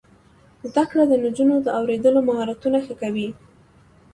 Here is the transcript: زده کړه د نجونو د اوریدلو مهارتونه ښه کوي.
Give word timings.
زده 0.69 0.83
کړه 0.89 1.03
د 1.07 1.13
نجونو 1.25 1.55
د 1.61 1.67
اوریدلو 1.79 2.19
مهارتونه 2.29 2.77
ښه 2.85 2.93
کوي. 3.01 3.27